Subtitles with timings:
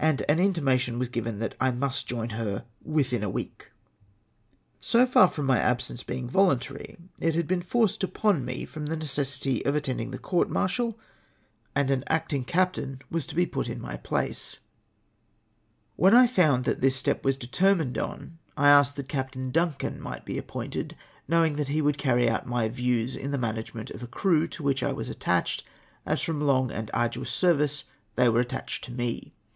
[0.00, 3.70] and an intimation was given that I must join her within a week!
[4.80, 8.96] So far from my absence being voluntary, it had been forced upon me from the
[8.96, 10.98] necessity of attending the court martial
[11.76, 14.58] and an acting captain was to be put L 4 152 TLAXS
[16.02, 16.16] FOR ATTACKING THE FRENCH COAST ill my place.
[16.16, 20.00] When I found that this step was deter mined on, I asked that Captain Duncan
[20.00, 20.96] might be appointed,
[21.28, 24.64] knowing that he wouki cany out my views in the management of a crew to
[24.64, 25.62] which I was attached,
[26.04, 27.84] as from long and arduous service
[28.16, 29.32] they were attached to me.